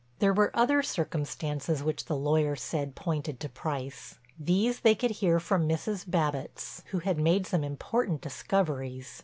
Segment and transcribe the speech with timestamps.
[0.17, 4.17] There were other circumstances which the lawyer said pointed to Price.
[4.39, 6.09] These they could hear from Mrs.
[6.09, 9.19] Babbitts who had made some important discoveries.